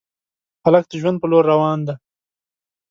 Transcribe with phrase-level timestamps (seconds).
[0.65, 1.95] هلک د ژوند په لور روان دی.